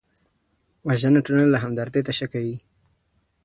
[0.87, 2.57] وژنه ټولنه له همدردۍ تشه کوي